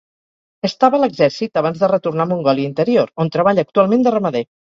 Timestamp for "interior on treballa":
2.71-3.67